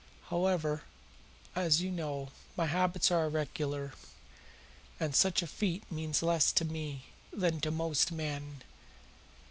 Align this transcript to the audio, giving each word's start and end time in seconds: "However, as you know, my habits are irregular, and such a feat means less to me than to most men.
"However, 0.31 0.81
as 1.55 1.79
you 1.83 1.91
know, 1.91 2.29
my 2.57 2.65
habits 2.65 3.11
are 3.11 3.25
irregular, 3.27 3.93
and 4.99 5.15
such 5.15 5.43
a 5.43 5.45
feat 5.45 5.83
means 5.91 6.23
less 6.23 6.51
to 6.53 6.65
me 6.65 7.03
than 7.31 7.61
to 7.61 7.69
most 7.69 8.11
men. 8.11 8.63